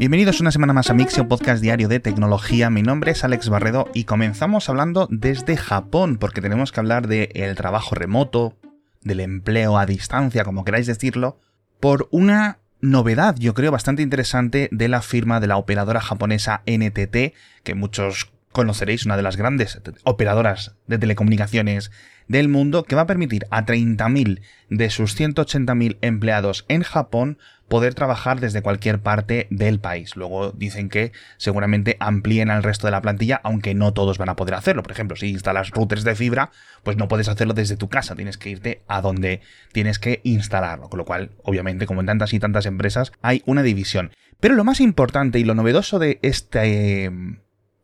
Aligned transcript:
Bienvenidos 0.00 0.40
una 0.40 0.50
semana 0.50 0.72
más 0.72 0.88
a 0.88 0.94
Mixio, 0.94 1.28
podcast 1.28 1.60
diario 1.60 1.86
de 1.86 2.00
tecnología. 2.00 2.70
Mi 2.70 2.80
nombre 2.80 3.10
es 3.10 3.22
Alex 3.22 3.50
Barredo 3.50 3.86
y 3.92 4.04
comenzamos 4.04 4.70
hablando 4.70 5.06
desde 5.10 5.58
Japón, 5.58 6.16
porque 6.16 6.40
tenemos 6.40 6.72
que 6.72 6.80
hablar 6.80 7.06
del 7.06 7.54
trabajo 7.54 7.94
remoto, 7.94 8.56
del 9.02 9.20
empleo 9.20 9.76
a 9.76 9.84
distancia, 9.84 10.42
como 10.42 10.64
queráis 10.64 10.86
decirlo, 10.86 11.38
por 11.80 12.08
una 12.12 12.60
novedad, 12.80 13.36
yo 13.38 13.52
creo, 13.52 13.72
bastante 13.72 14.00
interesante 14.00 14.70
de 14.72 14.88
la 14.88 15.02
firma 15.02 15.38
de 15.38 15.48
la 15.48 15.58
operadora 15.58 16.00
japonesa 16.00 16.62
NTT, 16.64 17.34
que 17.62 17.74
muchos 17.74 18.32
conoceréis, 18.52 19.04
una 19.04 19.18
de 19.18 19.22
las 19.22 19.36
grandes 19.36 19.82
operadoras 20.04 20.76
de 20.86 20.96
telecomunicaciones 20.96 21.90
del 22.26 22.48
mundo, 22.48 22.84
que 22.84 22.96
va 22.96 23.02
a 23.02 23.06
permitir 23.06 23.46
a 23.50 23.66
30.000 23.66 24.40
de 24.70 24.88
sus 24.88 25.18
180.000 25.18 25.98
empleados 26.00 26.64
en 26.68 26.84
Japón 26.84 27.38
poder 27.70 27.94
trabajar 27.94 28.40
desde 28.40 28.62
cualquier 28.62 28.98
parte 28.98 29.46
del 29.48 29.78
país. 29.78 30.16
Luego 30.16 30.50
dicen 30.50 30.88
que 30.88 31.12
seguramente 31.36 31.96
amplíen 32.00 32.50
al 32.50 32.64
resto 32.64 32.88
de 32.88 32.90
la 32.90 33.00
plantilla, 33.00 33.40
aunque 33.44 33.74
no 33.74 33.94
todos 33.94 34.18
van 34.18 34.28
a 34.28 34.34
poder 34.34 34.54
hacerlo. 34.54 34.82
Por 34.82 34.90
ejemplo, 34.90 35.16
si 35.16 35.30
instalas 35.30 35.70
routers 35.70 36.02
de 36.02 36.16
fibra, 36.16 36.50
pues 36.82 36.96
no 36.96 37.06
puedes 37.06 37.28
hacerlo 37.28 37.54
desde 37.54 37.76
tu 37.76 37.88
casa, 37.88 38.16
tienes 38.16 38.38
que 38.38 38.50
irte 38.50 38.82
a 38.88 39.00
donde 39.00 39.40
tienes 39.70 40.00
que 40.00 40.20
instalarlo. 40.24 40.88
Con 40.90 40.98
lo 40.98 41.04
cual, 41.04 41.30
obviamente, 41.44 41.86
como 41.86 42.00
en 42.00 42.06
tantas 42.06 42.34
y 42.34 42.40
tantas 42.40 42.66
empresas, 42.66 43.12
hay 43.22 43.44
una 43.46 43.62
división. 43.62 44.10
Pero 44.40 44.56
lo 44.56 44.64
más 44.64 44.80
importante 44.80 45.38
y 45.38 45.44
lo 45.44 45.54
novedoso 45.54 46.00
de 46.00 46.18
este 46.22 47.08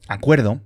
acuerdo 0.09 0.63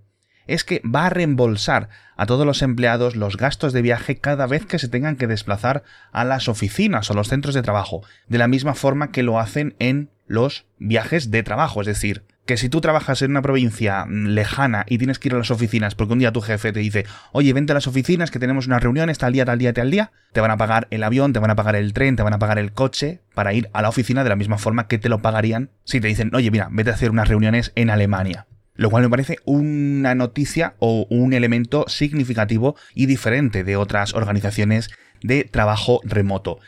es 0.51 0.65
que 0.65 0.83
va 0.85 1.07
a 1.07 1.11
reembolsar 1.11 1.89
a 2.17 2.27
todos 2.27 2.45
los 2.45 2.63
empleados 2.63 3.17
los 3.17 3.37
gastos 3.37 3.73
de 3.73 3.83
viaje 3.83 4.19
cada 4.19 4.47
vez 4.47 4.67
que 4.67 4.79
se 4.79 4.89
tengan 4.89 5.17
que 5.17 5.27
desplazar 5.27 5.85
a 6.13 6.25
las 6.25 6.49
oficinas 6.49 7.11
o 7.11 7.15
los 7.15 7.29
centros 7.29 7.55
de 7.55 7.63
trabajo, 7.63 8.03
de 8.29 8.39
la 8.39 8.49
misma 8.49 8.75
forma 8.75 9.13
que 9.13 9.23
lo 9.23 9.39
hacen 9.39 9.75
en 9.79 10.11
los 10.27 10.67
viajes 10.79 11.31
de 11.31 11.43
trabajo, 11.43 11.81
es 11.81 11.87
decir, 11.87 12.25
que 12.47 12.57
si 12.57 12.69
tú 12.69 12.81
trabajas 12.81 13.23
en 13.23 13.31
una 13.31 13.43
provincia 13.43 14.07
lejana 14.09 14.85
y 14.89 14.99
tienes 14.99 15.21
que 15.21 15.29
ir 15.29 15.35
a 15.35 15.39
las 15.39 15.53
oficinas 15.53 15.95
porque 15.95 16.15
un 16.15 16.19
día 16.19 16.33
tu 16.33 16.41
jefe 16.41 16.73
te 16.73 16.81
dice, 16.81 17.07
oye, 17.31 17.53
vente 17.53 17.73
a 17.73 17.75
las 17.75 17.87
oficinas 17.87 18.33
que 18.33 18.41
tenemos 18.41 18.67
una 18.67 18.81
reunión, 18.81 19.11
tal 19.17 19.33
día, 19.33 19.45
tal 19.45 19.59
día, 19.59 19.73
tal 19.73 19.91
día, 19.91 20.11
te 20.33 20.41
van 20.41 20.51
a 20.51 20.57
pagar 20.57 20.89
el 20.91 21.05
avión, 21.05 21.33
te 21.33 21.39
van 21.39 21.51
a 21.51 21.57
pagar 21.57 21.77
el 21.77 21.93
tren, 21.93 22.17
te 22.17 22.25
van 22.25 22.33
a 22.33 22.41
pagar 22.41 22.59
el 22.59 22.73
coche 22.73 23.21
para 23.35 23.53
ir 23.53 23.71
a 23.73 23.83
la 23.83 23.89
oficina 23.89 24.25
de 24.25 24.31
la 24.31 24.37
misma 24.37 24.59
forma 24.59 24.89
que 24.89 24.99
te 24.99 25.09
lo 25.09 25.23
pagarían 25.23 25.71
si 25.85 26.01
te 26.01 26.09
dicen, 26.09 26.35
oye, 26.35 26.51
mira, 26.51 26.69
vete 26.73 26.91
a 26.91 26.95
hacer 26.95 27.11
unas 27.11 27.29
reuniones 27.29 27.71
en 27.77 27.89
Alemania 27.89 28.47
lo 28.81 28.89
cual 28.89 29.03
me 29.03 29.11
parece 29.11 29.37
una 29.45 30.15
noticia 30.15 30.75
o 30.79 31.07
un 31.11 31.35
elemento 31.35 31.85
significativo 31.87 32.77
y 32.95 33.05
diferente 33.05 33.63
de 33.63 33.77
otras 33.77 34.15
organizaciones 34.15 34.89
de 35.21 35.45
trabajo 35.45 36.01
remoto. 36.03 36.61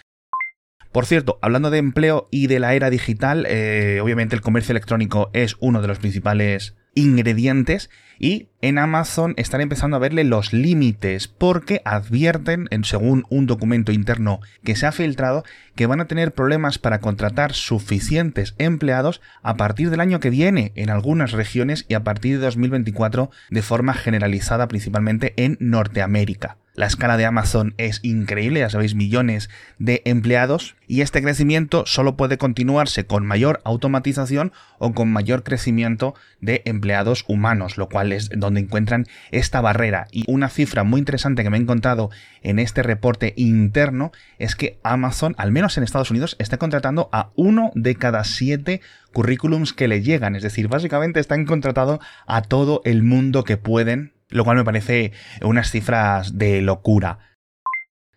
Por 0.92 1.06
cierto, 1.06 1.38
hablando 1.40 1.70
de 1.70 1.78
empleo 1.78 2.28
y 2.30 2.48
de 2.48 2.58
la 2.58 2.74
era 2.74 2.90
digital, 2.90 3.46
eh, 3.48 3.98
obviamente 4.02 4.36
el 4.36 4.42
comercio 4.42 4.72
electrónico 4.72 5.30
es 5.32 5.56
uno 5.58 5.80
de 5.80 5.88
los 5.88 6.00
principales 6.00 6.76
ingredientes 6.94 7.88
y 8.22 8.48
en 8.60 8.78
Amazon 8.78 9.34
están 9.36 9.60
empezando 9.60 9.96
a 9.96 10.00
verle 10.00 10.22
los 10.22 10.52
límites 10.52 11.26
porque 11.26 11.82
advierten, 11.84 12.68
en, 12.70 12.84
según 12.84 13.24
un 13.30 13.46
documento 13.46 13.90
interno 13.90 14.38
que 14.62 14.76
se 14.76 14.86
ha 14.86 14.92
filtrado, 14.92 15.42
que 15.74 15.86
van 15.86 16.00
a 16.00 16.06
tener 16.06 16.32
problemas 16.32 16.78
para 16.78 17.00
contratar 17.00 17.52
suficientes 17.52 18.54
empleados 18.58 19.20
a 19.42 19.56
partir 19.56 19.90
del 19.90 20.00
año 20.00 20.20
que 20.20 20.30
viene 20.30 20.70
en 20.76 20.88
algunas 20.88 21.32
regiones 21.32 21.84
y 21.88 21.94
a 21.94 22.04
partir 22.04 22.38
de 22.38 22.44
2024 22.44 23.32
de 23.50 23.62
forma 23.62 23.92
generalizada 23.92 24.68
principalmente 24.68 25.34
en 25.36 25.56
Norteamérica. 25.58 26.61
La 26.74 26.86
escala 26.86 27.18
de 27.18 27.26
Amazon 27.26 27.74
es 27.76 28.00
increíble, 28.02 28.60
ya 28.60 28.70
sabéis, 28.70 28.94
millones 28.94 29.50
de 29.78 30.00
empleados 30.06 30.74
y 30.86 31.02
este 31.02 31.20
crecimiento 31.20 31.84
solo 31.84 32.16
puede 32.16 32.38
continuarse 32.38 33.04
con 33.04 33.26
mayor 33.26 33.60
automatización 33.64 34.52
o 34.78 34.94
con 34.94 35.12
mayor 35.12 35.42
crecimiento 35.42 36.14
de 36.40 36.62
empleados 36.64 37.26
humanos, 37.28 37.76
lo 37.76 37.90
cual 37.90 38.10
es 38.12 38.30
donde 38.34 38.60
encuentran 38.60 39.06
esta 39.32 39.60
barrera. 39.60 40.06
Y 40.12 40.24
una 40.26 40.48
cifra 40.48 40.82
muy 40.82 41.00
interesante 41.00 41.42
que 41.42 41.50
me 41.50 41.58
he 41.58 41.60
encontrado 41.60 42.08
en 42.42 42.58
este 42.58 42.82
reporte 42.82 43.34
interno 43.36 44.10
es 44.38 44.56
que 44.56 44.78
Amazon, 44.82 45.34
al 45.36 45.52
menos 45.52 45.76
en 45.76 45.84
Estados 45.84 46.10
Unidos, 46.10 46.36
está 46.38 46.56
contratando 46.56 47.10
a 47.12 47.32
uno 47.36 47.70
de 47.74 47.96
cada 47.96 48.24
siete 48.24 48.80
currículums 49.12 49.74
que 49.74 49.88
le 49.88 50.00
llegan. 50.00 50.36
Es 50.36 50.42
decir, 50.42 50.68
básicamente 50.68 51.20
están 51.20 51.44
contratando 51.44 52.00
a 52.26 52.40
todo 52.40 52.80
el 52.86 53.02
mundo 53.02 53.44
que 53.44 53.58
pueden 53.58 54.14
lo 54.32 54.44
cual 54.44 54.56
me 54.56 54.64
parece 54.64 55.12
unas 55.42 55.70
cifras 55.70 56.38
de 56.38 56.60
locura. 56.62 57.18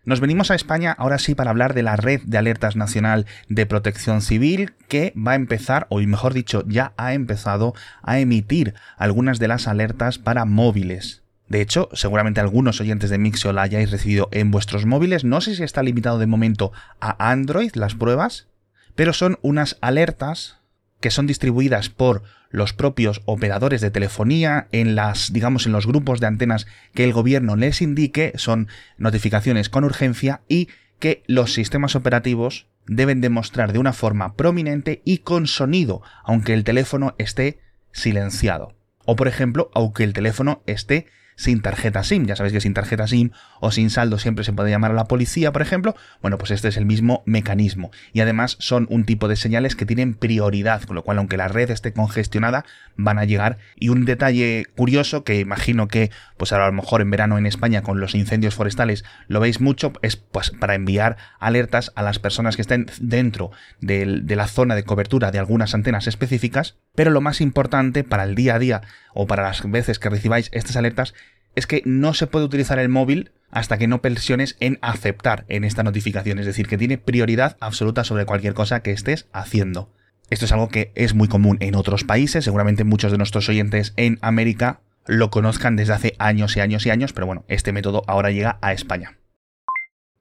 Nos 0.05 0.19
venimos 0.19 0.51
a 0.51 0.55
España 0.55 0.95
ahora 0.97 1.17
sí 1.17 1.33
para 1.33 1.49
hablar 1.49 1.73
de 1.73 1.81
la 1.81 1.95
Red 1.95 2.21
de 2.25 2.37
Alertas 2.37 2.75
Nacional 2.75 3.25
de 3.49 3.65
Protección 3.65 4.21
Civil 4.21 4.73
que 4.87 5.13
va 5.15 5.31
a 5.31 5.35
empezar, 5.35 5.87
o 5.89 5.99
mejor 5.99 6.33
dicho, 6.33 6.63
ya 6.67 6.93
ha 6.95 7.13
empezado 7.13 7.73
a 8.03 8.19
emitir 8.19 8.75
algunas 8.97 9.39
de 9.39 9.47
las 9.47 9.67
alertas 9.67 10.19
para 10.19 10.45
móviles. 10.45 11.23
De 11.47 11.61
hecho, 11.61 11.89
seguramente 11.93 12.39
algunos 12.39 12.81
oyentes 12.81 13.09
de 13.09 13.17
Mixio 13.17 13.51
la 13.51 13.63
hayáis 13.63 13.89
recibido 13.89 14.29
en 14.31 14.51
vuestros 14.51 14.85
móviles. 14.85 15.23
No 15.23 15.41
sé 15.41 15.55
si 15.55 15.63
está 15.63 15.81
limitado 15.81 16.19
de 16.19 16.27
momento 16.27 16.71
a 16.99 17.31
Android 17.31 17.71
las 17.73 17.95
pruebas, 17.95 18.47
pero 18.95 19.11
son 19.11 19.39
unas 19.41 19.77
alertas 19.81 20.59
que 21.05 21.11
son 21.11 21.27
distribuidas 21.27 21.89
por 21.89 22.23
los 22.49 22.73
propios 22.73 23.21
operadores 23.25 23.79
de 23.79 23.91
telefonía 23.91 24.67
en 24.71 24.95
las 24.95 25.31
digamos 25.31 25.67
en 25.67 25.71
los 25.71 25.85
grupos 25.85 26.19
de 26.19 26.25
antenas 26.25 26.65
que 26.95 27.03
el 27.03 27.13
gobierno 27.13 27.55
les 27.55 27.83
indique 27.83 28.33
son 28.37 28.69
notificaciones 28.97 29.69
con 29.69 29.83
urgencia 29.83 30.41
y 30.49 30.67
que 30.97 31.21
los 31.27 31.53
sistemas 31.53 31.95
operativos 31.95 32.65
deben 32.87 33.21
demostrar 33.21 33.71
de 33.71 33.77
una 33.77 33.93
forma 33.93 34.33
prominente 34.33 35.03
y 35.05 35.19
con 35.19 35.45
sonido 35.45 36.01
aunque 36.23 36.55
el 36.55 36.63
teléfono 36.63 37.13
esté 37.19 37.59
silenciado. 37.91 38.73
O 39.05 39.15
por 39.15 39.27
ejemplo 39.27 39.69
aunque 39.75 40.03
el 40.03 40.13
teléfono 40.13 40.63
esté 40.65 41.05
sin 41.35 41.61
tarjeta 41.61 42.03
SIM. 42.03 42.25
Ya 42.25 42.35
sabéis 42.35 42.53
que 42.53 42.61
sin 42.61 42.73
tarjeta 42.73 43.07
SIM 43.07 43.31
o 43.59 43.71
sin 43.71 43.89
saldo 43.89 44.17
siempre 44.17 44.43
se 44.43 44.53
puede 44.53 44.69
llamar 44.69 44.91
a 44.91 44.95
la 44.95 45.05
policía, 45.05 45.51
por 45.51 45.61
ejemplo. 45.61 45.95
Bueno, 46.21 46.37
pues 46.37 46.51
este 46.51 46.67
es 46.67 46.77
el 46.77 46.85
mismo 46.85 47.23
mecanismo. 47.25 47.91
Y 48.13 48.21
además 48.21 48.57
son 48.59 48.87
un 48.89 49.05
tipo 49.05 49.27
de 49.27 49.35
señales 49.35 49.75
que 49.75 49.85
tienen 49.85 50.13
prioridad, 50.13 50.83
con 50.83 50.95
lo 50.95 51.03
cual 51.03 51.17
aunque 51.17 51.37
la 51.37 51.47
red 51.47 51.69
esté 51.69 51.93
congestionada, 51.93 52.65
van 52.95 53.19
a 53.19 53.25
llegar. 53.25 53.57
Y 53.75 53.89
un 53.89 54.05
detalle 54.05 54.65
curioso 54.75 55.23
que 55.23 55.39
imagino 55.39 55.87
que, 55.87 56.11
pues 56.37 56.53
a 56.53 56.65
lo 56.65 56.71
mejor 56.71 57.01
en 57.01 57.11
verano 57.11 57.37
en 57.37 57.45
España 57.45 57.81
con 57.81 57.99
los 57.99 58.15
incendios 58.15 58.55
forestales 58.55 59.03
lo 59.27 59.39
veis 59.39 59.61
mucho, 59.61 59.93
es 60.01 60.15
pues 60.15 60.51
para 60.51 60.75
enviar 60.75 61.17
alertas 61.39 61.91
a 61.95 62.03
las 62.03 62.19
personas 62.19 62.55
que 62.55 62.61
estén 62.61 62.87
dentro 62.99 63.51
de, 63.81 64.21
de 64.23 64.35
la 64.35 64.47
zona 64.47 64.75
de 64.75 64.83
cobertura 64.83 65.31
de 65.31 65.39
algunas 65.39 65.73
antenas 65.73 66.07
específicas. 66.07 66.77
Pero 66.95 67.11
lo 67.11 67.21
más 67.21 67.41
importante 67.41 68.03
para 68.03 68.23
el 68.23 68.35
día 68.35 68.55
a 68.55 68.59
día 68.59 68.81
o 69.13 69.27
para 69.27 69.43
las 69.43 69.69
veces 69.69 69.97
que 69.97 70.09
recibáis 70.09 70.49
estas 70.51 70.75
alertas 70.75 71.13
es 71.55 71.67
que 71.67 71.81
no 71.85 72.13
se 72.13 72.27
puede 72.27 72.45
utilizar 72.45 72.79
el 72.79 72.89
móvil 72.89 73.31
hasta 73.51 73.77
que 73.77 73.87
no 73.87 74.01
presiones 74.01 74.57
en 74.59 74.79
aceptar 74.81 75.45
en 75.47 75.63
esta 75.63 75.83
notificación, 75.83 76.39
es 76.39 76.45
decir, 76.45 76.67
que 76.67 76.77
tiene 76.77 76.97
prioridad 76.97 77.57
absoluta 77.59 78.03
sobre 78.03 78.25
cualquier 78.25 78.53
cosa 78.53 78.81
que 78.81 78.91
estés 78.91 79.27
haciendo. 79.31 79.89
Esto 80.29 80.45
es 80.45 80.51
algo 80.51 80.69
que 80.69 80.91
es 80.95 81.13
muy 81.13 81.27
común 81.27 81.57
en 81.61 81.75
otros 81.75 82.03
países, 82.03 82.43
seguramente 82.43 82.83
muchos 82.83 83.11
de 83.11 83.17
nuestros 83.17 83.47
oyentes 83.47 83.93
en 83.95 84.17
América 84.21 84.81
lo 85.07 85.29
conozcan 85.29 85.75
desde 85.75 85.93
hace 85.93 86.15
años 86.17 86.57
y 86.57 86.61
años 86.61 86.85
y 86.85 86.89
años, 86.89 87.13
pero 87.13 87.27
bueno, 87.27 87.45
este 87.47 87.71
método 87.71 88.03
ahora 88.07 88.31
llega 88.31 88.57
a 88.61 88.73
España. 88.73 89.17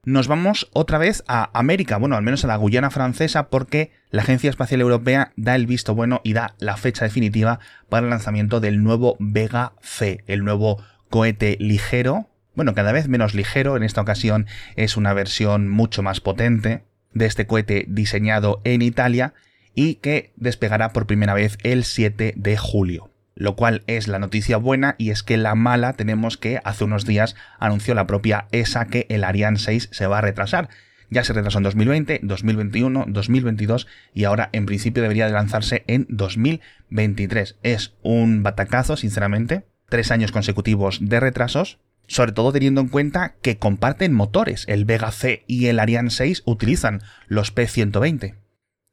Nos 0.07 0.29
vamos 0.29 0.69
otra 0.75 0.99
vez 0.99 1.25
a 1.29 1.49
América, 1.59 1.97
bueno, 1.97 2.17
al 2.17 2.23
menos 2.23 2.45
a 2.45 2.49
la 2.49 2.57
Guyana 2.57 2.91
francesa, 2.91 3.49
porque 3.49 3.91
la 4.11 4.21
Agencia 4.21 4.51
Espacial 4.51 4.83
Europea 4.83 5.33
da 5.37 5.55
el 5.55 5.67
visto 5.67 5.95
bueno 5.95 6.21
y 6.23 6.35
da 6.35 6.55
la 6.59 6.77
fecha 6.77 7.07
definitiva 7.07 7.59
para 7.89 8.05
el 8.05 8.11
lanzamiento 8.11 8.61
del 8.61 8.83
nuevo 8.83 9.17
Vega 9.19 9.73
C, 9.81 10.23
el 10.27 10.45
nuevo 10.45 10.83
cohete 11.15 11.57
ligero, 11.61 12.29
bueno, 12.57 12.75
cada 12.75 12.91
vez 12.91 13.07
menos 13.07 13.35
ligero, 13.35 13.77
en 13.77 13.85
esta 13.85 14.01
ocasión 14.01 14.49
es 14.75 14.97
una 14.97 15.15
versión 15.15 15.69
mucho 15.69 16.03
más 16.03 16.19
potente 16.21 16.83
de 17.13 17.27
este 17.27 17.47
cohete 17.47 17.85
diseñado 17.87 18.61
en 18.65 18.83
Italia 18.83 19.33
y 19.77 19.95
que 19.95 20.33
despegará 20.35 20.93
por 20.93 21.07
primera 21.07 21.33
vez 21.33 21.57
el 21.63 21.85
7 21.85 22.35
de 22.37 22.57
julio. 22.57 23.13
Lo 23.37 23.55
cual 23.55 23.85
es 23.87 24.09
la 24.09 24.19
noticia 24.19 24.57
buena 24.57 24.97
y 24.99 25.11
es 25.11 25.23
que 25.23 25.37
la 25.37 25.55
mala 25.55 25.93
tenemos 25.93 26.37
que 26.37 26.61
hace 26.65 26.83
unos 26.83 27.07
días 27.07 27.37
anunció 27.61 27.95
la 27.95 28.09
propia 28.09 28.49
ESA 28.51 28.87
que 28.87 29.07
el 29.09 29.23
Ariane 29.23 29.61
6 29.61 29.91
se 29.93 30.09
va 30.09 30.19
a 30.19 30.23
retrasar. 30.23 30.69
Ya 31.11 31.23
se 31.23 31.33
retrasó 31.33 31.59
en 31.59 31.65
2020, 31.65 32.23
2021, 32.25 33.05
2022 33.07 33.87
y 34.15 34.25
ahora 34.25 34.49
en 34.51 34.67
principio 34.67 35.01
debería 35.01 35.27
de 35.27 35.33
lanzarse 35.33 35.85
en 35.87 36.07
2023. 36.09 37.57
Es 37.63 37.95
un 38.03 38.43
batacazo, 38.43 38.97
sinceramente, 38.97 39.63
tres 39.95 40.11
años 40.11 40.33
consecutivos 40.33 40.99
de 41.01 41.21
retrasos, 41.21 41.79
sobre 42.09 42.33
todo 42.33 42.51
teniendo 42.51 42.81
en 42.81 42.89
cuenta 42.89 43.37
que 43.43 43.59
comparten 43.59 44.13
motores. 44.13 44.65
El 44.67 44.85
Vega 44.85 45.13
C 45.13 45.45
y 45.47 45.67
el 45.67 45.79
Ariane 45.79 46.11
6 46.11 46.43
utilizan 46.47 47.01
los 47.29 47.55
P120. 47.55 48.35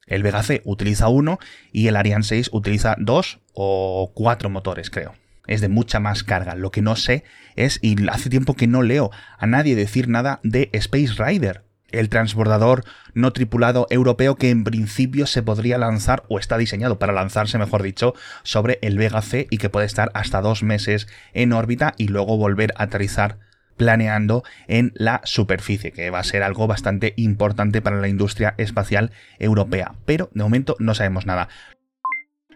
El 0.06 0.22
Vega 0.22 0.44
C 0.44 0.62
utiliza 0.64 1.08
uno 1.08 1.40
y 1.72 1.88
el 1.88 1.96
Ariane 1.96 2.22
6 2.22 2.50
utiliza 2.52 2.94
dos 3.00 3.40
o 3.52 4.12
cuatro 4.14 4.48
motores, 4.48 4.90
creo. 4.90 5.16
Es 5.48 5.60
de 5.60 5.68
mucha 5.68 5.98
más 5.98 6.22
carga. 6.22 6.54
Lo 6.54 6.70
que 6.70 6.82
no 6.82 6.94
sé 6.94 7.24
es, 7.56 7.80
y 7.82 7.96
hace 8.08 8.30
tiempo 8.30 8.54
que 8.54 8.68
no 8.68 8.82
leo 8.82 9.10
a 9.38 9.46
nadie 9.48 9.74
decir 9.74 10.06
nada 10.06 10.38
de 10.44 10.70
Space 10.72 11.14
Rider, 11.18 11.64
el 11.92 12.08
transbordador 12.08 12.84
no 13.14 13.32
tripulado 13.32 13.86
europeo 13.90 14.36
que 14.36 14.50
en 14.50 14.64
principio 14.64 15.26
se 15.26 15.42
podría 15.42 15.78
lanzar 15.78 16.24
o 16.28 16.38
está 16.38 16.58
diseñado 16.58 16.98
para 16.98 17.12
lanzarse, 17.12 17.58
mejor 17.58 17.82
dicho, 17.82 18.14
sobre 18.42 18.78
el 18.82 18.98
Vega 18.98 19.22
C 19.22 19.46
y 19.50 19.58
que 19.58 19.70
puede 19.70 19.86
estar 19.86 20.10
hasta 20.14 20.40
dos 20.40 20.62
meses 20.62 21.08
en 21.32 21.52
órbita 21.52 21.94
y 21.96 22.08
luego 22.08 22.36
volver 22.36 22.72
a 22.76 22.84
aterrizar 22.84 23.38
planeando 23.76 24.44
en 24.68 24.92
la 24.94 25.20
superficie, 25.24 25.92
que 25.92 26.10
va 26.10 26.20
a 26.20 26.24
ser 26.24 26.42
algo 26.42 26.66
bastante 26.66 27.14
importante 27.16 27.82
para 27.82 28.00
la 28.00 28.08
industria 28.08 28.54
espacial 28.58 29.12
europea. 29.38 29.94
Pero 30.04 30.30
de 30.34 30.42
momento 30.42 30.76
no 30.78 30.94
sabemos 30.94 31.26
nada. 31.26 31.48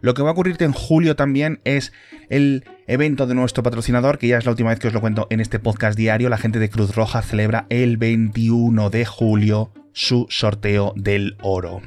Lo 0.06 0.14
que 0.14 0.23
va 0.23 0.29
a 0.29 0.32
ocurrirte 0.35 0.64
en 0.64 0.70
julio 0.70 1.17
también 1.17 1.58
es 1.64 1.93
el 2.29 2.62
evento 2.87 3.26
de 3.26 3.35
nuestro 3.35 3.64
patrocinador, 3.64 4.19
que 4.19 4.29
ya 4.29 4.38
es 4.38 4.44
la 4.44 4.53
última 4.53 4.70
vez 4.70 4.79
que 4.79 4.87
os 4.87 4.94
lo 4.94 5.00
cuento 5.00 5.26
en 5.31 5.41
este 5.41 5.58
podcast 5.58 5.99
diario. 5.99 6.29
La 6.29 6.38
gente 6.38 6.61
de 6.61 6.70
Cruz 6.70 6.94
Roja 6.94 7.23
celebra 7.23 7.67
el 7.70 7.97
21 7.97 8.88
de 8.91 9.05
julio 9.05 9.73
su 9.93 10.29
sorteo 10.31 10.93
del 10.94 11.37
oro. 11.43 11.82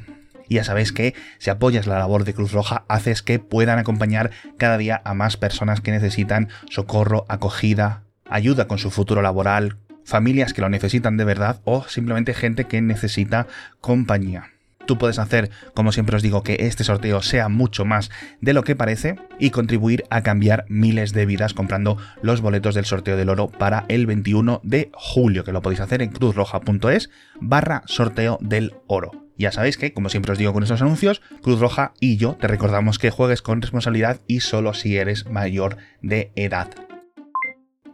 Y 0.50 0.56
ya 0.56 0.64
sabéis 0.64 0.92
que 0.92 1.14
si 1.38 1.48
apoyas 1.48 1.86
la 1.86 1.98
labor 1.98 2.24
de 2.24 2.34
Cruz 2.34 2.52
Roja, 2.52 2.84
haces 2.88 3.22
que 3.22 3.38
puedan 3.38 3.78
acompañar 3.78 4.32
cada 4.58 4.76
día 4.76 5.00
a 5.06 5.14
más 5.14 5.38
personas 5.38 5.80
que 5.80 5.90
necesitan 5.90 6.50
socorro, 6.68 7.24
acogida, 7.30 8.02
ayuda 8.28 8.68
con 8.68 8.76
su 8.76 8.90
futuro 8.90 9.22
laboral, 9.22 9.78
familias 10.04 10.52
que 10.52 10.60
lo 10.60 10.68
necesitan 10.68 11.16
de 11.16 11.24
verdad 11.24 11.62
o 11.64 11.84
simplemente 11.84 12.34
gente 12.34 12.64
que 12.64 12.82
necesita 12.82 13.46
compañía. 13.80 14.49
Tú 14.90 14.98
puedes 14.98 15.20
hacer, 15.20 15.50
como 15.72 15.92
siempre 15.92 16.16
os 16.16 16.22
digo, 16.22 16.42
que 16.42 16.56
este 16.58 16.82
sorteo 16.82 17.22
sea 17.22 17.48
mucho 17.48 17.84
más 17.84 18.10
de 18.40 18.54
lo 18.54 18.64
que 18.64 18.74
parece 18.74 19.14
y 19.38 19.50
contribuir 19.50 20.02
a 20.10 20.24
cambiar 20.24 20.64
miles 20.68 21.12
de 21.12 21.26
vidas 21.26 21.54
comprando 21.54 21.96
los 22.22 22.40
boletos 22.40 22.74
del 22.74 22.86
sorteo 22.86 23.16
del 23.16 23.28
oro 23.28 23.46
para 23.46 23.84
el 23.86 24.06
21 24.06 24.60
de 24.64 24.90
julio, 24.92 25.44
que 25.44 25.52
lo 25.52 25.62
podéis 25.62 25.78
hacer 25.78 26.02
en 26.02 26.10
cruzroja.es 26.10 27.08
barra 27.40 27.84
sorteo 27.86 28.38
del 28.40 28.74
oro. 28.88 29.12
Ya 29.38 29.52
sabéis 29.52 29.78
que, 29.78 29.92
como 29.92 30.08
siempre 30.08 30.32
os 30.32 30.38
digo 30.38 30.52
con 30.52 30.64
estos 30.64 30.82
anuncios, 30.82 31.22
Cruz 31.40 31.60
Roja 31.60 31.92
y 32.00 32.16
yo 32.16 32.36
te 32.40 32.48
recordamos 32.48 32.98
que 32.98 33.10
juegues 33.10 33.42
con 33.42 33.62
responsabilidad 33.62 34.18
y 34.26 34.40
solo 34.40 34.74
si 34.74 34.96
eres 34.96 35.30
mayor 35.30 35.76
de 36.02 36.32
edad. 36.34 36.68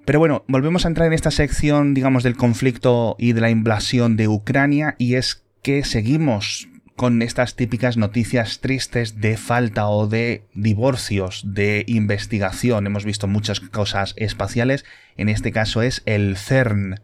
Pero 0.07 0.19
bueno, 0.19 0.47
volvemos 0.49 0.87
a 0.87 0.89
entrar 0.89 1.09
en 1.09 1.13
esta 1.13 1.31
sección, 1.31 1.93
digamos, 1.93 2.23
del 2.23 2.39
conflicto 2.39 3.17
y 3.19 3.35
de 3.35 3.43
la 3.43 3.51
invasión 3.51 4.17
de 4.17 4.29
Ucrania 4.29 4.95
y 4.97 5.17
es 5.17 5.45
que 5.63 5.85
seguimos 5.85 6.69
con 6.97 7.21
estas 7.21 7.55
típicas 7.55 7.97
noticias 7.97 8.61
tristes 8.61 9.21
de 9.21 9.37
falta 9.37 9.89
o 9.89 10.07
de 10.07 10.47
divorcios 10.55 11.43
de 11.47 11.85
investigación. 11.87 12.87
Hemos 12.87 13.05
visto 13.05 13.29
muchas 13.29 13.61
cosas 13.61 14.15
espaciales, 14.17 14.85
en 15.17 15.29
este 15.29 15.53
caso 15.53 15.83
es 15.83 16.03
el 16.07 16.37
CERN, 16.37 17.01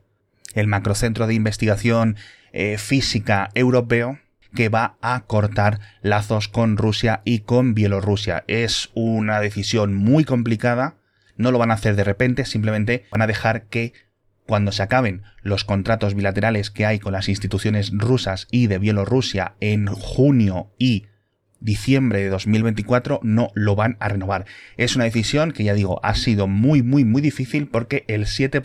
el 0.55 0.67
Macrocentro 0.67 1.27
de 1.27 1.35
Investigación 1.35 2.17
eh, 2.53 2.79
Física 2.79 3.51
Europeo, 3.55 4.19
que 4.55 4.69
va 4.69 4.97
a 5.03 5.21
cortar 5.27 5.81
lazos 6.03 6.49
con 6.49 6.77
Rusia 6.77 7.23
y 7.25 7.41
con 7.41 7.75
Bielorrusia. 7.75 8.45
Es 8.49 8.91
una 8.95 9.41
decisión 9.41 9.95
muy 9.95 10.25
complicada, 10.25 10.97
no 11.37 11.51
lo 11.51 11.59
van 11.59 11.71
a 11.71 11.75
hacer 11.75 11.97
de 11.97 12.05
repente, 12.05 12.45
simplemente 12.45 13.05
van 13.11 13.23
a 13.23 13.27
dejar 13.27 13.65
que 13.65 13.93
cuando 14.47 14.73
se 14.73 14.83
acaben 14.83 15.23
los 15.43 15.65
contratos 15.65 16.15
bilaterales 16.15 16.71
que 16.71 16.87
hay 16.87 16.99
con 16.99 17.13
las 17.13 17.29
instituciones 17.29 17.91
rusas 17.93 18.49
y 18.51 18.67
de 18.67 18.79
Bielorrusia 18.79 19.55
en 19.61 19.87
junio 19.87 20.71
y 20.79 21.07
diciembre 21.61 22.21
de 22.21 22.29
2024 22.29 23.21
no 23.23 23.51
lo 23.55 23.77
van 23.77 23.97
a 24.01 24.09
renovar. 24.09 24.47
Es 24.77 24.97
una 24.97 25.05
decisión 25.05 25.53
que 25.53 25.65
ya 25.65 25.75
digo 25.75 26.01
ha 26.03 26.15
sido 26.15 26.49
muy 26.49 26.83
muy 26.83 27.05
muy 27.05 27.23
difícil 27.23 27.69
porque 27.69 28.05
el 28.09 28.27
7%, 28.27 28.61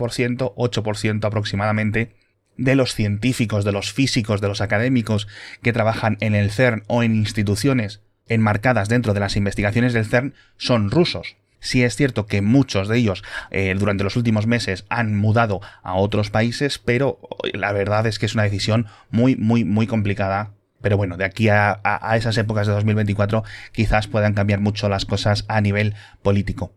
8% 0.55 1.25
aproximadamente 1.25 2.15
de 2.57 2.75
los 2.75 2.95
científicos, 2.95 3.63
de 3.63 3.71
los 3.71 3.93
físicos, 3.93 4.41
de 4.41 4.47
los 4.47 4.61
académicos 4.61 5.27
que 5.61 5.73
trabajan 5.73 6.17
en 6.21 6.33
el 6.33 6.49
CERN 6.49 6.83
o 6.87 7.03
en 7.03 7.15
instituciones 7.15 8.01
enmarcadas 8.27 8.89
dentro 8.89 9.13
de 9.13 9.19
las 9.19 9.35
investigaciones 9.35 9.93
del 9.93 10.05
CERN 10.05 10.33
son 10.57 10.91
rusos. 10.91 11.37
Sí 11.59 11.83
es 11.83 11.95
cierto 11.95 12.27
que 12.27 12.41
muchos 12.41 12.87
de 12.87 12.97
ellos 12.97 13.23
eh, 13.51 13.75
durante 13.77 14.03
los 14.03 14.15
últimos 14.15 14.47
meses 14.47 14.85
han 14.89 15.15
mudado 15.15 15.61
a 15.83 15.95
otros 15.95 16.29
países, 16.29 16.77
pero 16.77 17.19
la 17.53 17.71
verdad 17.71 18.05
es 18.07 18.19
que 18.19 18.25
es 18.25 18.35
una 18.35 18.43
decisión 18.43 18.87
muy, 19.09 19.35
muy, 19.35 19.63
muy 19.63 19.87
complicada. 19.87 20.51
Pero 20.81 20.95
bueno, 20.97 21.17
de 21.17 21.25
aquí 21.25 21.49
a, 21.49 21.79
a 21.83 22.17
esas 22.17 22.37
épocas 22.37 22.67
de 22.67 22.73
2024 22.73 23.43
quizás 23.71 24.07
puedan 24.07 24.33
cambiar 24.33 24.59
mucho 24.59 24.87
las 24.89 25.05
cosas 25.05 25.45
a 25.47 25.59
nivel 25.59 25.95
político. 26.21 26.71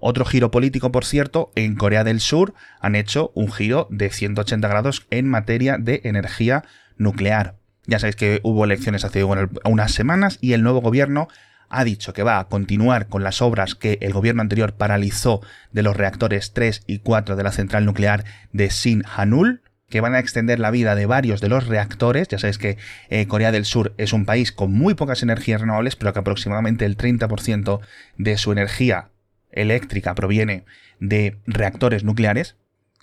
Otro 0.00 0.24
giro 0.24 0.50
político, 0.50 0.92
por 0.92 1.04
cierto, 1.04 1.50
en 1.54 1.74
Corea 1.74 2.04
del 2.04 2.20
Sur 2.20 2.54
han 2.80 2.94
hecho 2.94 3.32
un 3.34 3.50
giro 3.50 3.88
de 3.90 4.10
180 4.10 4.68
grados 4.68 5.06
en 5.10 5.28
materia 5.28 5.78
de 5.78 6.00
energía 6.04 6.64
nuclear. 6.96 7.56
Ya 7.86 7.98
sabéis 7.98 8.16
que 8.16 8.40
hubo 8.42 8.64
elecciones 8.64 9.04
hace 9.04 9.24
unas 9.24 9.92
semanas 9.92 10.38
y 10.40 10.52
el 10.52 10.62
nuevo 10.62 10.80
gobierno 10.80 11.28
ha 11.68 11.84
dicho 11.84 12.12
que 12.12 12.22
va 12.22 12.38
a 12.38 12.48
continuar 12.48 13.08
con 13.08 13.22
las 13.22 13.42
obras 13.42 13.74
que 13.74 13.98
el 14.00 14.12
gobierno 14.12 14.42
anterior 14.42 14.74
paralizó 14.74 15.40
de 15.72 15.82
los 15.82 15.96
reactores 15.96 16.52
3 16.52 16.82
y 16.86 16.98
4 16.98 17.36
de 17.36 17.42
la 17.42 17.52
central 17.52 17.84
nuclear 17.84 18.24
de 18.52 18.70
Hanul, 19.16 19.62
que 19.88 20.00
van 20.00 20.14
a 20.14 20.18
extender 20.18 20.58
la 20.58 20.70
vida 20.70 20.94
de 20.94 21.06
varios 21.06 21.40
de 21.40 21.48
los 21.48 21.66
reactores. 21.66 22.28
Ya 22.28 22.38
sabéis 22.38 22.58
que 22.58 22.76
eh, 23.08 23.26
Corea 23.26 23.52
del 23.52 23.64
Sur 23.64 23.94
es 23.98 24.12
un 24.12 24.24
país 24.24 24.52
con 24.52 24.72
muy 24.72 24.94
pocas 24.94 25.22
energías 25.22 25.60
renovables, 25.60 25.96
pero 25.96 26.12
que 26.12 26.18
aproximadamente 26.18 26.84
el 26.84 26.96
30% 26.96 27.80
de 28.16 28.36
su 28.36 28.52
energía 28.52 29.10
eléctrica 29.52 30.14
proviene 30.14 30.64
de 30.98 31.38
reactores 31.46 32.04
nucleares 32.04 32.56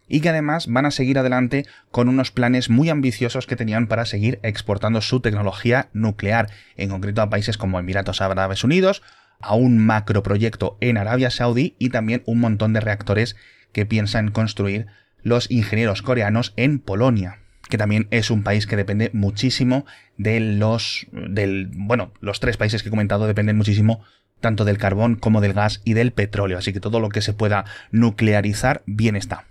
y 0.07 0.21
que 0.21 0.29
además 0.29 0.67
van 0.67 0.85
a 0.85 0.91
seguir 0.91 1.17
adelante 1.17 1.65
con 1.91 2.09
unos 2.09 2.31
planes 2.31 2.69
muy 2.69 2.89
ambiciosos 2.89 3.47
que 3.47 3.55
tenían 3.55 3.87
para 3.87 4.05
seguir 4.05 4.39
exportando 4.43 5.01
su 5.01 5.19
tecnología 5.19 5.89
nuclear, 5.93 6.49
en 6.77 6.89
concreto 6.89 7.21
a 7.21 7.29
países 7.29 7.57
como 7.57 7.79
Emiratos 7.79 8.21
Árabes 8.21 8.63
Unidos, 8.63 9.01
a 9.39 9.55
un 9.55 9.77
macroproyecto 9.77 10.77
en 10.79 10.97
Arabia 10.97 11.29
Saudí 11.29 11.75
y 11.79 11.89
también 11.89 12.23
un 12.25 12.39
montón 12.39 12.73
de 12.73 12.79
reactores 12.79 13.35
que 13.71 13.85
piensan 13.85 14.31
construir 14.31 14.87
los 15.21 15.49
ingenieros 15.49 16.01
coreanos 16.01 16.53
en 16.55 16.79
Polonia 16.79 17.39
que 17.69 17.77
también 17.77 18.07
es 18.11 18.29
un 18.29 18.43
país 18.43 18.67
que 18.67 18.75
depende 18.75 19.09
muchísimo 19.13 19.85
de 20.17 20.39
los 20.39 21.07
del 21.11 21.71
bueno, 21.73 22.11
los 22.19 22.39
tres 22.39 22.57
países 22.57 22.83
que 22.83 22.89
he 22.89 22.91
comentado 22.91 23.25
dependen 23.25 23.57
muchísimo 23.57 24.03
tanto 24.41 24.65
del 24.65 24.77
carbón 24.77 25.15
como 25.15 25.41
del 25.41 25.53
gas 25.53 25.81
y 25.85 25.93
del 25.93 26.11
petróleo, 26.11 26.57
así 26.57 26.73
que 26.73 26.79
todo 26.79 26.99
lo 26.99 27.09
que 27.09 27.21
se 27.21 27.33
pueda 27.33 27.65
nuclearizar 27.91 28.83
bien 28.85 29.15
está. 29.15 29.45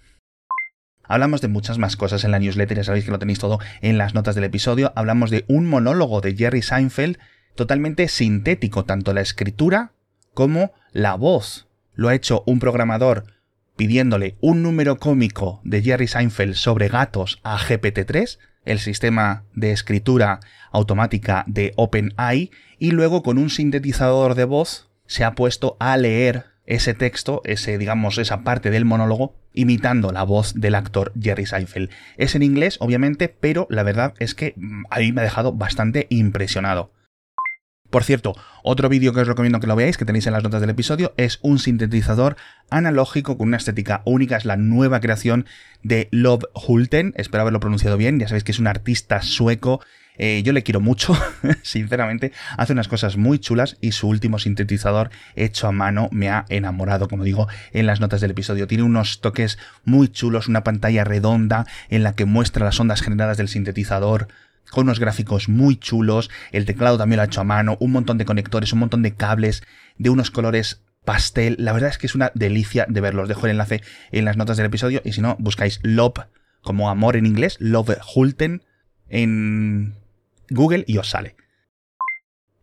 Hablamos 1.12 1.43
de 1.43 1.49
muchas 1.49 1.76
más 1.76 1.94
cosas 1.94 2.25
en 2.25 2.31
la 2.31 2.38
newsletter, 2.38 2.79
ya 2.79 2.85
sabéis 2.85 3.05
que 3.05 3.11
lo 3.11 3.19
tenéis 3.19 3.38
todo 3.38 3.59
en 3.82 3.99
las 3.99 4.14
notas 4.14 4.35
del 4.35 4.44
episodio. 4.44 4.94
Hablamos 4.97 5.29
de 5.29 5.44
un 5.47 5.67
monólogo 5.69 6.23
de 6.23 6.35
Jerry 6.35 6.62
Seinfeld 6.62 7.19
totalmente 7.55 8.09
sintético, 8.09 8.87
tanto 8.87 9.12
la 9.12 9.20
escritura 9.20 9.93
como 10.32 10.73
la 10.90 11.14
voz. 11.16 11.69
Lo 11.92 12.09
ha 12.09 12.14
hecho 12.14 12.42
un 12.47 12.61
programador 12.61 13.25
pidiéndole 13.76 14.38
un 14.40 14.62
número 14.62 14.97
cómico 14.97 15.61
de 15.64 15.83
Jerry 15.83 16.09
Seinfeld 16.09 16.54
sobre 16.54 16.88
gatos 16.88 17.40
a 17.42 17.59
GPT-3, 17.59 18.38
el 18.64 18.78
sistema 18.78 19.45
de 19.52 19.73
escritura 19.73 20.40
automática 20.71 21.45
de 21.47 21.75
OpenAI, 21.76 22.50
y 22.78 22.92
luego 22.92 23.23
con 23.23 23.37
un 23.37 23.50
sintetizador 23.50 24.35
de 24.35 24.45
voz 24.45 24.88
se 25.04 25.25
ha 25.25 25.35
puesto 25.35 25.76
a 25.78 25.95
leer 25.99 26.51
ese 26.66 26.95
texto, 26.95 27.42
ese, 27.45 27.78
digamos, 27.78 28.19
esa 28.19 28.42
parte 28.42 28.71
del 28.71 28.85
monólogo, 28.85 29.35
imitando 29.52 30.12
la 30.12 30.23
voz 30.23 30.54
del 30.54 30.75
actor 30.75 31.12
Jerry 31.21 31.47
Seinfeld. 31.47 31.90
Es 32.16 32.35
en 32.35 32.42
inglés, 32.42 32.76
obviamente, 32.81 33.28
pero 33.28 33.66
la 33.71 33.83
verdad 33.83 34.14
es 34.19 34.35
que 34.35 34.54
mm, 34.57 34.85
a 34.90 34.99
mí 34.99 35.12
me 35.12 35.21
ha 35.21 35.25
dejado 35.25 35.52
bastante 35.52 36.07
impresionado. 36.11 36.92
Por 37.92 38.04
cierto, 38.04 38.35
otro 38.62 38.88
vídeo 38.88 39.12
que 39.12 39.21
os 39.21 39.28
recomiendo 39.28 39.61
que 39.61 39.66
lo 39.66 39.76
veáis, 39.76 39.99
que 39.99 40.07
tenéis 40.07 40.26
en 40.26 40.33
las 40.33 40.42
notas 40.42 40.62
del 40.62 40.71
episodio, 40.71 41.12
es 41.19 41.38
un 41.42 41.59
sintetizador 41.59 42.37
analógico 42.71 43.37
con 43.37 43.49
una 43.49 43.59
estética 43.59 44.00
única. 44.07 44.38
Es 44.38 44.47
la 44.47 44.57
nueva 44.57 45.00
creación 45.00 45.45
de 45.83 46.09
Love 46.11 46.45
Hulten. 46.54 47.12
Espero 47.19 47.42
haberlo 47.42 47.61
pronunciado 47.61 47.99
bien. 47.99 48.19
Ya 48.19 48.28
sabéis 48.28 48.45
que 48.45 48.52
es 48.52 48.59
un 48.59 48.66
artista 48.66 49.21
sueco 49.21 49.83
eh, 50.19 50.42
yo 50.45 50.52
le 50.52 50.62
quiero 50.62 50.81
mucho, 50.81 51.16
sinceramente. 51.62 52.33
Hace 52.57 52.73
unas 52.73 52.88
cosas 52.88 53.16
muy 53.16 53.38
chulas 53.38 53.76
y 53.81 53.92
su 53.92 54.09
último 54.09 54.38
sintetizador 54.38 55.11
hecho 55.37 55.66
a 55.66 55.73
mano 55.73 56.09
me 56.12 56.31
ha 56.31 56.45
enamorado, 56.49 57.09
como 57.09 57.25
digo 57.25 57.49
en 57.73 57.87
las 57.87 58.00
notas 58.00 58.21
del 58.21 58.33
episodio. 58.33 58.66
Tiene 58.66 58.85
unos 58.85 59.21
toques 59.21 59.59
muy 59.85 60.09
chulos, 60.09 60.49
una 60.49 60.64
pantalla 60.64 61.04
redonda 61.04 61.66
en 61.88 62.02
la 62.02 62.14
que 62.14 62.25
muestra 62.25 62.64
las 62.64 62.78
ondas 62.78 63.02
generadas 63.02 63.37
del 63.37 63.49
sintetizador 63.49 64.28
con 64.71 64.85
unos 64.85 65.00
gráficos 65.00 65.49
muy 65.49 65.76
chulos, 65.76 66.31
el 66.50 66.64
teclado 66.64 66.97
también 66.97 67.19
lo 67.19 67.23
ha 67.23 67.26
hecho 67.26 67.42
a 67.42 67.45
mano, 67.45 67.76
un 67.81 67.92
montón 67.92 68.16
de 68.16 68.25
conectores, 68.25 68.73
un 68.73 68.78
montón 68.78 69.02
de 69.02 69.14
cables, 69.14 69.62
de 69.99 70.09
unos 70.09 70.31
colores 70.31 70.81
pastel. 71.04 71.57
La 71.59 71.73
verdad 71.73 71.90
es 71.90 71.99
que 71.99 72.07
es 72.07 72.14
una 72.14 72.33
delicia 72.35 72.87
de 72.88 73.00
verlos. 73.00 73.28
Dejo 73.28 73.47
el 73.47 73.52
enlace 73.52 73.83
en 74.12 74.25
las 74.25 74.37
notas 74.37 74.57
del 74.57 74.66
episodio 74.66 75.02
y 75.04 75.12
si 75.12 75.21
no, 75.21 75.37
buscáis 75.38 75.81
Love 75.83 76.26
como 76.62 76.88
amor 76.88 77.16
en 77.16 77.26
inglés, 77.26 77.57
Love 77.59 77.99
Hulten 78.14 78.62
en 79.09 79.95
Google 80.52 80.85
y 80.87 80.99
os 80.99 81.11
sale. 81.11 81.37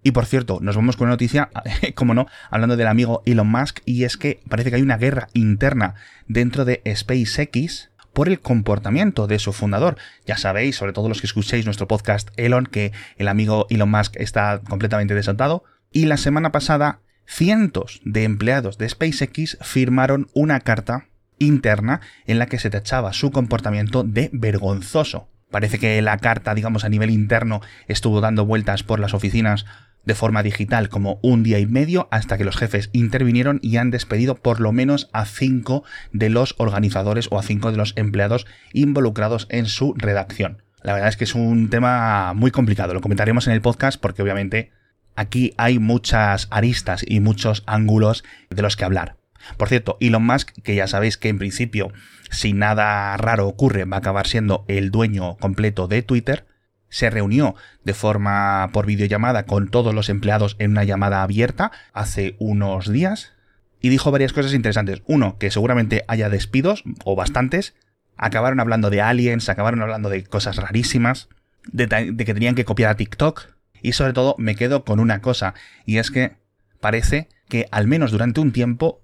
Y 0.02 0.12
por 0.12 0.26
cierto, 0.26 0.60
nos 0.62 0.76
vamos 0.76 0.96
con 0.96 1.06
una 1.06 1.14
noticia, 1.14 1.50
como 1.96 2.14
no, 2.14 2.28
hablando 2.50 2.78
del 2.78 2.88
amigo 2.88 3.22
Elon 3.26 3.50
Musk, 3.50 3.80
y 3.86 4.06
es 4.06 4.18
que 4.18 4.40
parece 4.50 4.70
que 4.70 4.78
hay 4.78 4.82
una 4.82 4.98
guerra 4.98 5.28
interna 5.34 5.96
dentro 6.28 6.64
de 6.64 6.82
SpaceX 6.96 7.90
por 8.14 8.28
el 8.28 8.40
comportamiento 8.40 9.28
de 9.28 9.40
su 9.40 9.54
fundador. 9.54 9.98
Ya 10.26 10.38
sabéis, 10.38 10.78
sobre 10.78 10.94
todo 10.94 11.10
los 11.10 11.22
que 11.22 11.28
escuchéis 11.28 11.66
nuestro 11.66 11.88
podcast 11.88 12.30
Elon, 12.38 12.66
que 12.66 12.92
el 13.18 13.28
amigo 13.28 13.68
Elon 13.70 13.92
Musk 13.92 14.16
está 14.18 14.62
completamente 14.68 15.16
desatado. 15.16 15.64
Y 15.92 16.06
la 16.06 16.18
semana 16.18 16.52
pasada, 16.52 17.00
cientos 17.26 18.02
de 18.06 18.24
empleados 18.24 18.78
de 18.78 18.90
SpaceX 18.90 19.58
firmaron 19.62 20.30
una 20.34 20.62
carta 20.62 21.08
interna 21.40 22.02
en 22.26 22.40
la 22.40 22.48
que 22.48 22.60
se 22.60 22.70
tachaba 22.70 23.14
su 23.14 23.32
comportamiento 23.32 24.04
de 24.04 24.30
vergonzoso. 24.34 25.30
Parece 25.52 25.80
que 25.80 26.02
la 26.02 26.18
carta, 26.18 26.54
digamos, 26.54 26.84
a 26.84 26.90
nivel 26.90 27.10
interno 27.10 27.62
estuvo 27.88 28.22
dando 28.22 28.46
vueltas 28.46 28.84
por 28.84 29.00
las 29.00 29.14
oficinas 29.14 29.66
de 30.06 30.16
forma 30.16 30.44
digital 30.44 30.90
como 30.90 31.20
un 31.22 31.44
día 31.44 31.60
y 31.60 31.66
medio 31.66 32.08
hasta 32.12 32.38
que 32.38 32.46
los 32.46 32.58
jefes 32.58 32.90
intervinieron 32.94 33.60
y 33.62 33.78
han 33.78 33.92
despedido 33.92 34.36
por 34.36 34.60
lo 34.60 34.72
menos 34.72 35.10
a 35.14 35.26
cinco 35.26 35.84
de 36.14 36.30
los 36.30 36.56
organizadores 36.58 37.28
o 37.32 37.40
a 37.40 37.44
cinco 37.44 37.72
de 37.72 37.78
los 37.78 37.94
empleados 37.96 38.48
involucrados 38.74 39.48
en 39.50 39.66
su 39.66 39.94
redacción. 39.98 40.64
La 40.82 40.94
verdad 40.94 41.10
es 41.10 41.18
que 41.18 41.26
es 41.26 41.36
un 41.36 41.70
tema 41.70 42.34
muy 42.34 42.52
complicado, 42.52 42.94
lo 42.94 43.02
comentaremos 43.02 43.48
en 43.48 43.54
el 43.54 43.62
podcast 43.62 44.00
porque 44.00 44.22
obviamente 44.22 44.72
aquí 45.16 45.54
hay 45.58 45.78
muchas 45.78 46.48
aristas 46.52 47.04
y 47.06 47.20
muchos 47.20 47.64
ángulos 47.68 48.24
de 48.50 48.62
los 48.62 48.78
que 48.78 48.86
hablar. 48.86 49.19
Por 49.58 49.70
cierto, 49.70 49.98
Elon 50.00 50.26
Musk, 50.26 50.52
que 50.64 50.76
ya 50.76 50.88
sabéis 50.88 51.18
que 51.18 51.30
en 51.30 51.40
principio, 51.40 51.92
si 52.30 52.54
nada 52.54 53.16
raro 53.18 53.48
ocurre, 53.48 53.86
va 53.86 53.98
a 53.98 54.00
acabar 54.00 54.28
siendo 54.28 54.66
el 54.68 54.92
dueño 54.92 55.38
completo 55.38 55.88
de 55.88 56.02
Twitter, 56.02 56.46
se 56.90 57.10
reunió 57.10 57.56
de 57.84 57.94
forma 57.94 58.70
por 58.74 58.86
videollamada 58.86 59.46
con 59.46 59.70
todos 59.70 59.94
los 59.94 60.10
empleados 60.10 60.56
en 60.60 60.72
una 60.72 60.84
llamada 60.84 61.24
abierta 61.24 61.72
hace 61.94 62.36
unos 62.40 62.92
días 62.92 63.34
y 63.82 63.90
dijo 63.90 64.12
varias 64.12 64.34
cosas 64.34 64.54
interesantes. 64.54 65.02
Uno, 65.06 65.38
que 65.38 65.52
seguramente 65.52 66.04
haya 66.08 66.30
despidos, 66.30 66.84
o 67.06 67.16
bastantes. 67.16 67.76
Acabaron 68.18 68.60
hablando 68.60 68.90
de 68.90 69.02
aliens, 69.02 69.48
acabaron 69.48 69.82
hablando 69.82 70.10
de 70.10 70.24
cosas 70.24 70.58
rarísimas, 70.58 71.30
de, 71.72 71.88
de 71.88 72.26
que 72.26 72.34
tenían 72.34 72.56
que 72.56 72.66
copiar 72.66 72.92
a 72.92 72.96
TikTok. 72.96 73.54
Y 73.82 73.94
sobre 73.94 74.12
todo 74.12 74.36
me 74.38 74.56
quedo 74.56 74.84
con 74.84 75.00
una 75.00 75.22
cosa, 75.22 75.54
y 75.86 75.98
es 75.98 76.12
que 76.12 76.36
parece 76.82 77.30
que 77.48 77.68
al 77.72 77.88
menos 77.88 78.12
durante 78.12 78.42
un 78.42 78.52
tiempo 78.52 79.02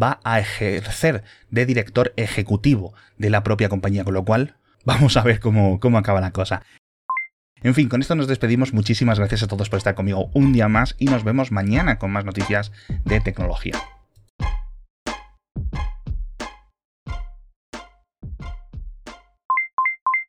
va 0.00 0.20
a 0.24 0.38
ejercer 0.38 1.24
de 1.50 1.66
director 1.66 2.12
ejecutivo 2.16 2.94
de 3.16 3.30
la 3.30 3.42
propia 3.42 3.68
compañía, 3.68 4.04
con 4.04 4.14
lo 4.14 4.24
cual 4.24 4.56
vamos 4.84 5.16
a 5.16 5.22
ver 5.22 5.40
cómo, 5.40 5.80
cómo 5.80 5.98
acaba 5.98 6.20
la 6.20 6.32
cosa. 6.32 6.62
En 7.62 7.74
fin, 7.74 7.88
con 7.88 8.00
esto 8.00 8.14
nos 8.14 8.28
despedimos. 8.28 8.72
Muchísimas 8.72 9.18
gracias 9.18 9.42
a 9.42 9.48
todos 9.48 9.68
por 9.68 9.78
estar 9.78 9.94
conmigo 9.94 10.30
un 10.32 10.52
día 10.52 10.68
más 10.68 10.94
y 10.98 11.06
nos 11.06 11.24
vemos 11.24 11.50
mañana 11.50 11.98
con 11.98 12.12
más 12.12 12.24
noticias 12.24 12.72
de 13.04 13.20
tecnología. 13.20 13.74